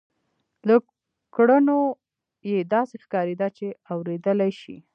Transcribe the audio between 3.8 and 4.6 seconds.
اورېدلای